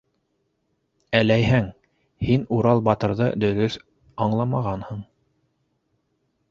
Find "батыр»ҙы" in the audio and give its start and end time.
2.89-3.29